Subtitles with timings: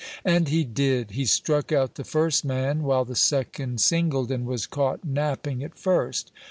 [0.25, 1.11] And he did.
[1.11, 5.77] He struck out the first man, while the second singled and was caught napping at
[5.77, 6.31] first.